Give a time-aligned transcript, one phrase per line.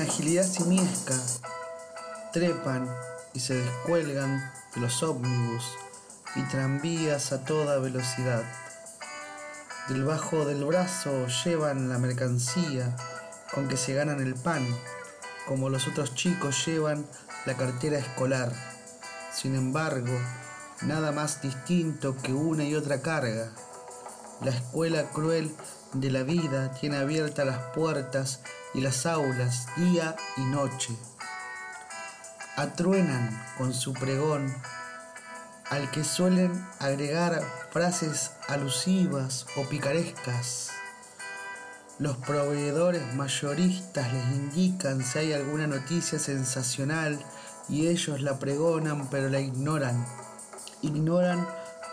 [0.00, 1.14] agilidad simiesca,
[2.32, 2.88] trepan
[3.34, 5.64] y se descuelgan de los ómnibus
[6.34, 8.42] y tranvías a toda velocidad.
[9.88, 12.96] Del bajo del brazo llevan la mercancía
[13.52, 14.66] con que se ganan el pan,
[15.46, 17.04] como los otros chicos llevan
[17.44, 18.52] la cartera escolar.
[19.34, 20.16] Sin embargo,
[20.82, 23.52] nada más distinto que una y otra carga.
[24.44, 25.54] La escuela cruel
[25.92, 28.40] de la vida tiene abiertas las puertas
[28.74, 30.96] y las aulas día y noche.
[32.56, 34.52] Atruenan con su pregón
[35.70, 37.40] al que suelen agregar
[37.70, 40.70] frases alusivas o picarescas.
[42.00, 47.16] Los proveedores mayoristas les indican si hay alguna noticia sensacional
[47.68, 50.04] y ellos la pregonan pero la ignoran.
[50.80, 51.46] Ignoran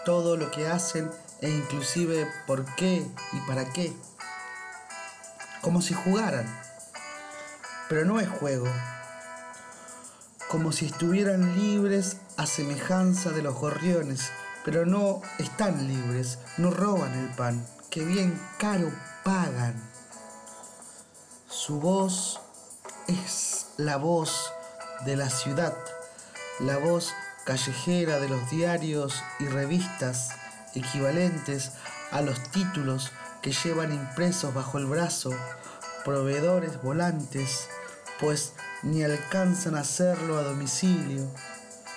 [0.04, 1.12] todo lo que hacen
[1.42, 3.94] e inclusive por qué y para qué.
[5.62, 6.46] Como si jugaran.
[7.88, 8.68] Pero no es juego.
[10.48, 14.32] Como si estuvieran libres a semejanza de los gorriones,
[14.66, 18.92] pero no están libres, no roban el pan, que bien caro
[19.24, 19.76] pagan.
[21.48, 22.40] Su voz
[23.08, 24.52] es la voz
[25.06, 25.76] de la ciudad,
[26.60, 27.14] la voz
[27.46, 30.30] callejera de los diarios y revistas
[30.76, 31.72] equivalentes
[32.12, 35.32] a los títulos que llevan impresos bajo el brazo,
[36.04, 37.68] proveedores volantes,
[38.20, 38.54] pues
[38.84, 41.28] ni alcanzan a hacerlo a domicilio.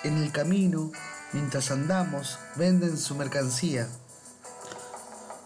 [0.03, 0.91] En el camino,
[1.33, 3.87] mientras andamos, venden su mercancía.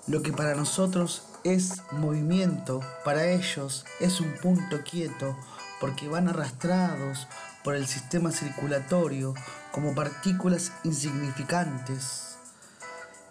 [0.08, 5.38] Lo que para nosotros es movimiento, para ellos es un punto quieto,
[5.80, 7.28] porque van arrastrados
[7.64, 9.34] por el sistema circulatorio
[9.72, 12.37] como partículas insignificantes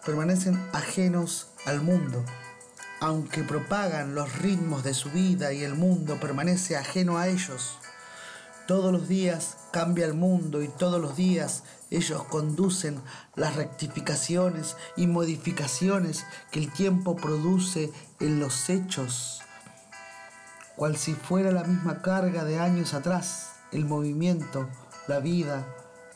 [0.07, 2.23] permanecen ajenos al mundo.
[3.01, 7.77] Aunque propagan los ritmos de su vida y el mundo permanece ajeno a ellos.
[8.67, 13.01] Todos los días cambia el mundo y todos los días ellos conducen
[13.35, 17.91] las rectificaciones y modificaciones que el tiempo produce
[18.21, 19.41] en los hechos,
[20.77, 24.69] cual si fuera la misma carga de años atrás, el movimiento,
[25.09, 25.67] la vida,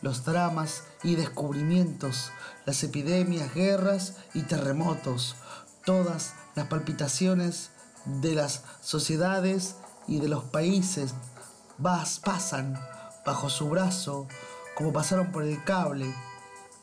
[0.02, 2.32] los dramas y descubrimientos,
[2.66, 5.36] las epidemias, guerras y terremotos,
[5.86, 7.72] todas las palpitaciones
[8.06, 9.76] de las sociedades
[10.08, 11.14] y de los países
[12.24, 12.80] pasan
[13.26, 14.28] bajo su brazo
[14.76, 16.14] como pasaron por el cable,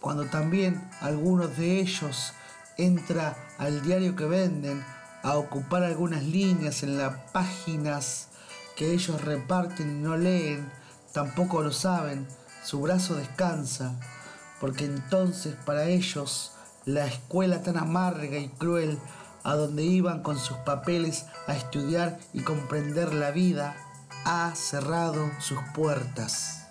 [0.00, 2.32] cuando también algunos de ellos
[2.76, 4.84] entra al diario que venden
[5.22, 8.28] a ocupar algunas líneas en las páginas
[8.76, 10.70] que ellos reparten y no leen,
[11.12, 12.28] tampoco lo saben,
[12.62, 13.94] su brazo descansa,
[14.60, 16.52] porque entonces para ellos
[16.84, 18.98] la escuela tan amarga y cruel
[19.44, 23.76] a donde iban con sus papeles a estudiar y comprender la vida
[24.24, 26.67] ha cerrado sus puertas.